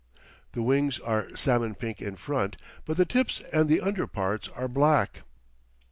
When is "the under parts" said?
3.69-4.47